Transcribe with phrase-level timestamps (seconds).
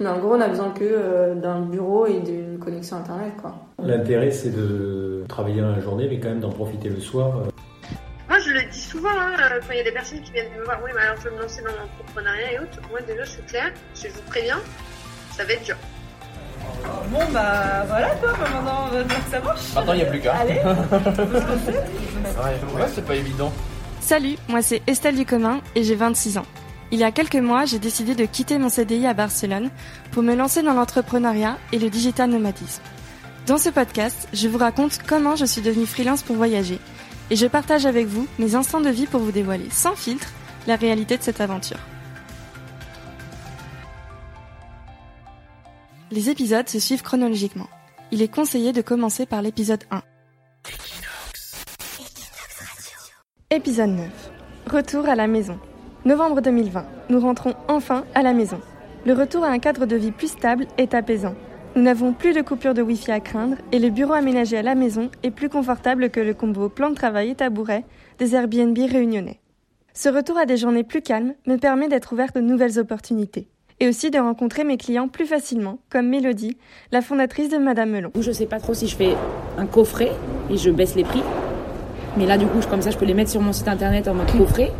[0.00, 3.56] Mais en gros, on a besoin que euh, d'un bureau et d'une connexion internet, quoi.
[3.82, 7.42] L'intérêt, c'est de travailler dans la journée, mais quand même d'en profiter le soir.
[8.28, 10.52] Moi, je le dis souvent, hein, euh, quand il y a des personnes qui viennent
[10.56, 12.78] me voir, oui, mais alors je veux me lancer dans l'entrepreneuriat et autres.
[12.90, 14.60] Moi, déjà, c'est clair, je vous préviens,
[15.32, 15.76] ça va être dur.
[17.10, 19.74] Bon bah voilà quoi, bah, maintenant on va dire que ça marche.
[19.74, 20.34] Maintenant il n'y a plus qu'à.
[20.34, 20.54] Allez,
[22.76, 23.52] ouais, c'est pas évident.
[24.00, 26.46] Salut, moi c'est Estelle Ducommun et j'ai 26 ans.
[26.90, 29.70] Il y a quelques mois, j'ai décidé de quitter mon CDI à Barcelone
[30.10, 32.82] pour me lancer dans l'entrepreneuriat et le digital nomadisme.
[33.46, 36.78] Dans ce podcast, je vous raconte comment je suis devenue freelance pour voyager
[37.30, 40.28] et je partage avec vous mes instants de vie pour vous dévoiler sans filtre
[40.66, 41.78] la réalité de cette aventure.
[46.10, 47.68] Les épisodes se suivent chronologiquement.
[48.12, 50.02] Il est conseillé de commencer par l'épisode 1.
[53.50, 54.08] Épisode 9.
[54.70, 55.58] Retour à la maison.
[56.08, 56.86] Novembre 2020.
[57.10, 58.58] Nous rentrons enfin à la maison.
[59.04, 61.34] Le retour à un cadre de vie plus stable est apaisant.
[61.76, 64.74] Nous n'avons plus de coupure de Wi-Fi à craindre et le bureau aménagé à la
[64.74, 67.84] maison est plus confortable que le combo plan de travail et tabouret
[68.18, 69.40] des Airbnb réunionnais.
[69.92, 73.46] Ce retour à des journées plus calmes me permet d'être ouverte de nouvelles opportunités
[73.78, 76.56] et aussi de rencontrer mes clients plus facilement, comme Mélodie,
[76.90, 78.12] la fondatrice de Madame Melon.
[78.18, 79.14] Je sais pas trop si je fais
[79.58, 80.12] un coffret
[80.50, 81.22] et je baisse les prix.
[82.16, 84.14] Mais là, du coup, comme ça, je peux les mettre sur mon site internet en
[84.14, 84.72] mode coffret.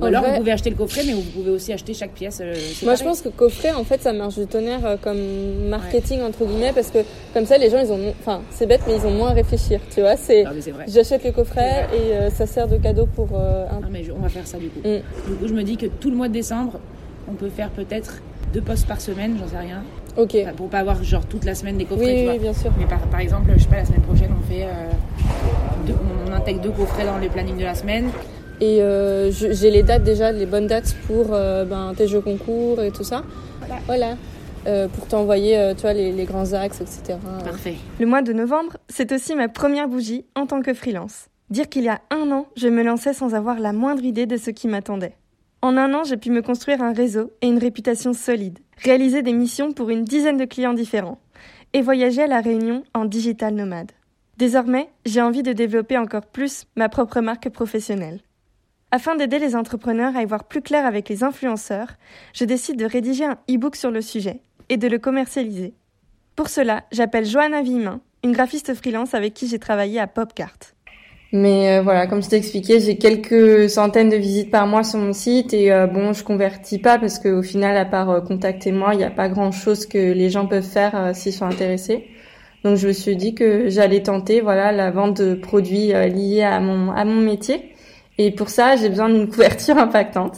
[0.00, 2.40] Ou alors, vous pouvez acheter le coffret, mais vous pouvez aussi acheter chaque pièce.
[2.40, 5.18] Euh, Moi, je pense que coffret, en fait, ça marche du tonnerre euh, comme
[5.68, 6.98] marketing, entre guillemets, parce que
[7.34, 8.14] comme ça, les gens, ils ont.
[8.20, 10.16] Enfin, c'est bête, mais ils ont moins à réfléchir, tu vois.
[10.16, 10.44] C'est.
[10.88, 13.66] J'achète le coffret et euh, ça sert de cadeau pour un.
[13.70, 14.80] Ah, mais on va faire ça, du coup.
[14.80, 15.30] Mm.
[15.30, 16.80] Du coup, je me dis que tout le mois de décembre,
[17.28, 19.82] on peut faire peut-être deux postes par semaine, j'en sais rien.
[20.16, 20.36] Ok.
[20.56, 22.04] pour pas avoir genre toute la semaine des coffrets.
[22.04, 22.32] Oui, tu vois.
[22.32, 22.72] oui bien sûr.
[22.78, 24.66] Mais par, par, exemple, je sais pas, la semaine prochaine, on fait.
[25.86, 25.94] Deux,
[26.28, 28.10] on intègre deux coffrets dans les plannings de la semaine.
[28.60, 32.80] Et euh, j'ai les dates déjà, les bonnes dates pour euh, ben, tes jeux concours
[32.82, 33.22] et tout ça.
[33.60, 33.80] Voilà.
[33.86, 34.16] voilà.
[34.66, 37.18] Euh, pour t'envoyer euh, tu vois, les, les, grands axes, etc.
[37.42, 37.76] Parfait.
[37.98, 41.28] Le mois de novembre, c'est aussi ma première bougie en tant que freelance.
[41.48, 44.36] Dire qu'il y a un an, je me lançais sans avoir la moindre idée de
[44.36, 45.16] ce qui m'attendait.
[45.62, 49.32] En un an, j'ai pu me construire un réseau et une réputation solide, réaliser des
[49.32, 51.18] missions pour une dizaine de clients différents
[51.72, 53.92] et voyager à La Réunion en digital nomade.
[54.36, 58.20] Désormais, j'ai envie de développer encore plus ma propre marque professionnelle.
[58.92, 61.94] Afin d'aider les entrepreneurs à y voir plus clair avec les influenceurs,
[62.34, 65.74] je décide de rédiger un e-book sur le sujet et de le commercialiser.
[66.34, 70.58] Pour cela, j'appelle Johanna Vimin, une graphiste freelance avec qui j'ai travaillé à Popcart.
[71.32, 74.98] Mais euh, voilà, comme je t'ai expliqué, j'ai quelques centaines de visites par mois sur
[74.98, 78.72] mon site et euh, bon, je convertis pas parce qu'au final, à part euh, contacter
[78.72, 82.08] moi, il n'y a pas grand chose que les gens peuvent faire s'ils sont intéressés.
[82.64, 86.58] Donc je me suis dit que j'allais tenter, voilà, la vente de produits liés à
[86.58, 87.72] mon à mon métier.
[88.22, 90.36] Et pour ça, j'ai besoin d'une couverture impactante.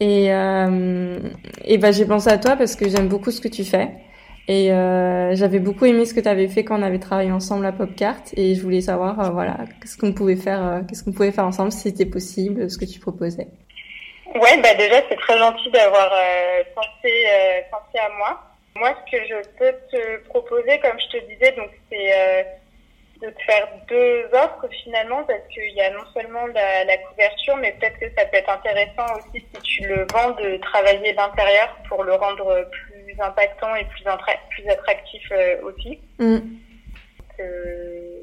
[0.00, 1.18] Et euh,
[1.62, 3.90] et ben j'ai pensé à toi parce que j'aime beaucoup ce que tu fais.
[4.48, 7.66] Et euh, j'avais beaucoup aimé ce que tu avais fait quand on avait travaillé ensemble
[7.66, 11.12] à Popcart et je voulais savoir euh, voilà qu'est-ce qu'on pouvait faire euh, qu'est-ce qu'on
[11.12, 13.48] pouvait faire ensemble si c'était possible ce que tu proposais.
[14.34, 17.12] Ouais bah déjà c'est très gentil d'avoir euh, pensé
[17.70, 18.40] pensé à moi.
[18.76, 22.46] Moi ce que je peux te proposer comme je te disais donc c'est
[23.20, 27.56] de te faire deux offres finalement parce qu'il y a non seulement la, la couverture
[27.56, 31.76] mais peut-être que ça peut être intéressant aussi si tu le vends de travailler l'intérieur
[31.88, 34.04] pour le rendre plus impactant et plus,
[34.50, 36.00] plus attractif euh, aussi.
[36.18, 36.38] Mm.
[37.40, 38.22] Euh,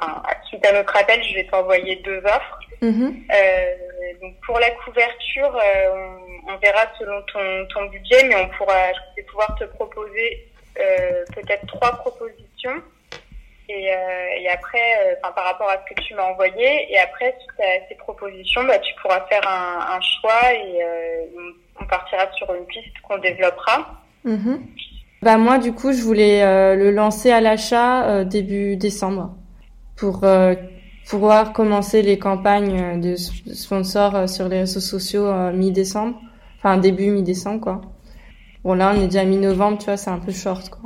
[0.00, 2.58] enfin, suite à notre appel, je vais t'envoyer deux offres.
[2.80, 3.12] Mm -hmm.
[3.32, 3.74] euh,
[4.20, 8.92] donc pour la couverture, euh, on, on, verra selon ton, ton budget, mais on pourra,
[8.92, 10.28] je vais pouvoir te proposer
[10.78, 12.78] euh, peut-être trois propositions.
[13.74, 13.86] Et,
[14.42, 17.88] et après, enfin par rapport à ce que tu m'as envoyé, et après suite à
[17.88, 20.84] ces propositions, bah, tu pourras faire un, choix et
[21.36, 24.02] on, on partira sur une piste qu'on développera.
[24.24, 24.56] Mmh.
[25.22, 29.36] Bah moi du coup je voulais euh, le lancer à l'achat euh, début décembre
[29.94, 30.56] pour euh,
[31.08, 36.20] pouvoir commencer les campagnes de sponsors sur les réseaux sociaux mi-décembre,
[36.58, 37.80] enfin début mi-décembre quoi.
[38.64, 40.80] Bon là on est déjà mi-novembre tu vois c'est un peu short quoi.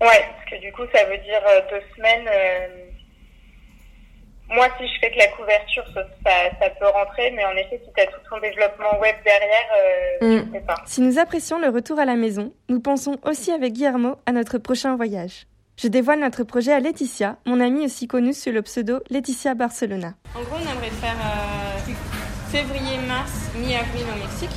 [0.00, 2.28] Ouais parce que du coup ça veut dire deux semaines
[4.52, 7.92] moi, si je fais que la couverture, ça, ça peut rentrer, mais en effet, si
[7.94, 10.46] tu as tout ton développement web derrière, euh, mm.
[10.46, 10.74] je sais pas.
[10.86, 14.58] Si nous apprécions le retour à la maison, nous pensons aussi avec Guillermo à notre
[14.58, 15.46] prochain voyage.
[15.76, 20.14] Je dévoile notre projet à Laetitia, mon amie aussi connue sous le pseudo Laetitia Barcelona.
[20.34, 21.92] En gros, on aimerait faire euh,
[22.50, 24.50] février-mars, mi-avril au Mexique.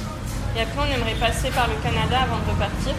[0.58, 2.96] Et après, on aimerait passer par le Canada avant de repartir.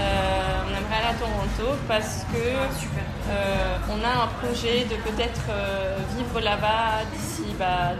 [0.00, 5.42] Euh, on aimerait aller à Toronto parce que euh, on a un projet de peut-être
[5.50, 7.92] euh, vivre là-bas d'ici bah,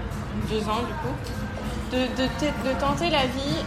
[0.48, 1.14] deux ans du coup.
[1.92, 3.58] de, de, tenter la vie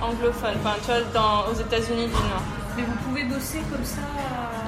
[0.00, 2.44] anglophone, enfin, tu vois, dans, aux États-Unis du Nord.
[2.76, 4.00] Mais vous pouvez bosser comme ça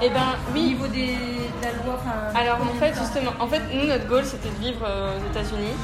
[0.03, 0.61] Eh ben, oui.
[0.61, 1.99] Au niveau des, de la loi
[2.35, 5.75] Alors, en fait, justement, en fait, nous, notre goal, c'était de vivre aux États-Unis,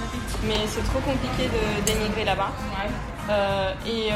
[0.44, 1.48] mais c'est trop compliqué
[1.86, 2.50] d'émigrer là-bas.
[3.86, 4.10] Et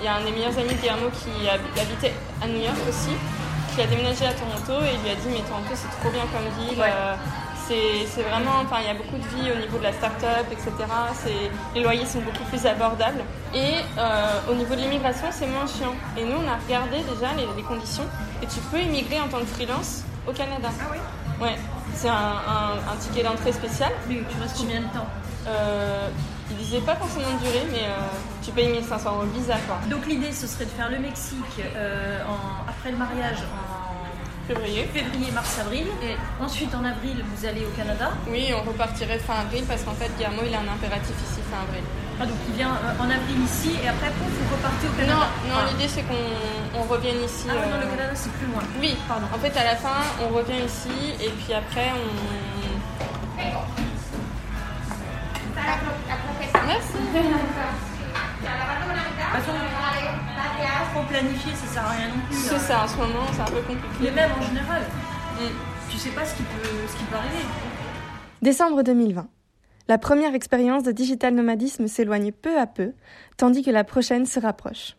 [0.00, 3.14] il y a un des meilleurs amis de Guillermo qui habitait à New York aussi,
[3.74, 6.24] qui a déménagé à Toronto et il lui a dit Mais Toronto, c'est trop bien
[6.32, 6.82] comme ville
[8.14, 10.72] c'est vraiment, enfin, il y a beaucoup de vie au niveau de la start-up, etc.
[11.74, 13.22] Les loyers sont beaucoup plus abordables.
[13.54, 15.94] Et euh, au niveau de l'immigration, c'est moins chiant.
[16.16, 18.06] Et nous, on a regardé déjà les, conditions.
[18.42, 20.68] Et tu peux immigrer en tant que freelance au Canada.
[20.80, 20.98] Ah oui?
[21.40, 21.56] Ouais.
[21.94, 23.92] C'est un, ticket d'entrée spécial.
[24.08, 25.06] Mais tu restes combien de temps?
[25.46, 26.08] Euh,
[26.50, 27.96] il disait pas forcément de durée, mais euh,
[28.50, 29.54] tu payes 1500 euros visa.
[29.66, 29.78] Quoi.
[29.88, 32.18] Donc l'idée, ce serait de faire le Mexique euh,
[32.68, 34.88] après le mariage en février.
[34.92, 35.86] Février, mars, avril.
[36.02, 39.94] Et ensuite, en avril, vous allez au Canada Oui, on repartirait fin avril parce qu'en
[39.94, 41.84] fait, Guillermo, il a un impératif ici fin avril.
[42.20, 45.54] Ah, donc il vient euh, en avril ici et après, vous repartez au Canada Non,
[45.54, 47.46] non l'idée c'est qu'on revienne ici.
[47.48, 48.62] Ah, non, le euh, Canada, c'est plus loin.
[48.80, 49.26] Oui, pardon.
[49.32, 52.40] En fait, à la fin, on revient ici et puis après, on.
[56.66, 56.98] Merci.
[60.92, 62.36] trop planifier, ça sert à rien non plus.
[62.36, 63.96] C'est ça, en ce moment, c'est un peu compliqué.
[64.02, 65.90] Mais même en général, mm.
[65.90, 67.44] tu sais pas ce qui, peut, ce qui peut arriver.
[68.42, 69.28] Décembre 2020.
[69.88, 72.92] La première expérience de digital nomadisme s'éloigne peu à peu,
[73.36, 74.96] tandis que la prochaine se rapproche.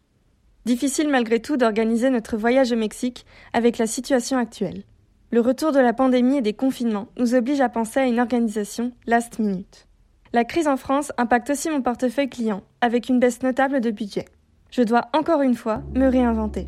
[0.65, 4.83] Difficile malgré tout d'organiser notre voyage au Mexique avec la situation actuelle.
[5.31, 8.91] Le retour de la pandémie et des confinements nous oblige à penser à une organisation
[9.07, 9.87] last minute.
[10.33, 14.25] La crise en France impacte aussi mon portefeuille client, avec une baisse notable de budget.
[14.69, 16.67] Je dois encore une fois me réinventer.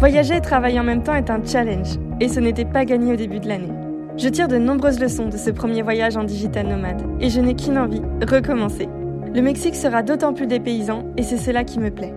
[0.00, 3.16] Voyager et travailler en même temps est un challenge, et ce n'était pas gagné au
[3.16, 3.74] début de l'année.
[4.16, 7.54] Je tire de nombreuses leçons de ce premier voyage en digital nomade, et je n'ai
[7.54, 8.88] qu'une envie, recommencer.
[9.34, 12.14] Le Mexique sera d'autant plus dépaysant, et c'est cela qui me plaît.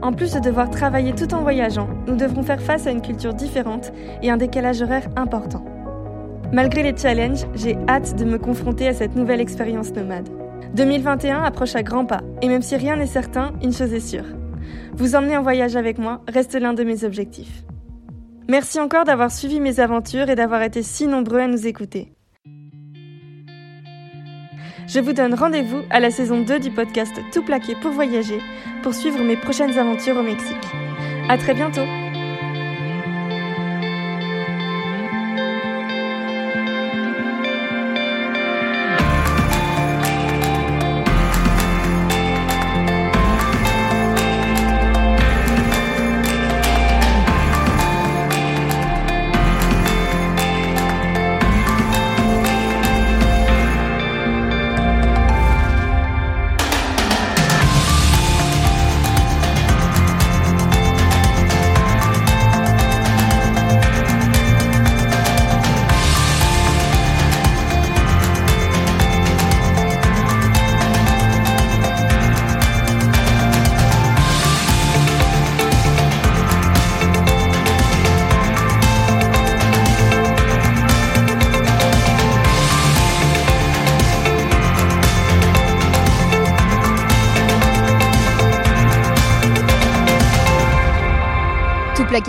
[0.00, 3.34] En plus de devoir travailler tout en voyageant, nous devrons faire face à une culture
[3.34, 3.92] différente
[4.22, 5.62] et un décalage horaire important.
[6.54, 10.30] Malgré les challenges, j'ai hâte de me confronter à cette nouvelle expérience nomade.
[10.74, 14.24] 2021 approche à grands pas, et même si rien n'est certain, une chose est sûre,
[14.94, 17.64] vous emmener en voyage avec moi reste l'un de mes objectifs.
[18.48, 22.12] Merci encore d'avoir suivi mes aventures et d'avoir été si nombreux à nous écouter.
[24.86, 28.40] Je vous donne rendez-vous à la saison 2 du podcast Tout plaqué pour voyager
[28.82, 30.56] pour suivre mes prochaines aventures au Mexique.
[31.28, 32.05] À très bientôt!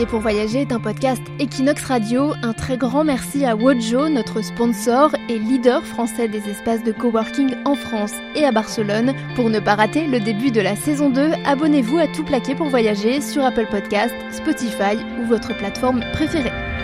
[0.09, 2.33] Pour voyager est un podcast Equinox Radio.
[2.41, 7.53] Un très grand merci à Wojo, notre sponsor et leader français des espaces de coworking
[7.65, 9.13] en France et à Barcelone.
[9.35, 12.69] Pour ne pas rater le début de la saison 2, abonnez-vous à Tout plaqué pour
[12.69, 16.76] voyager sur Apple Podcast, Spotify ou votre plateforme préférée.